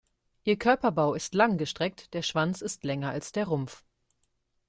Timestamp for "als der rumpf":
3.11-3.83